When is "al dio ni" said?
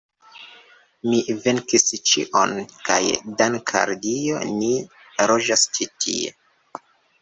3.85-4.75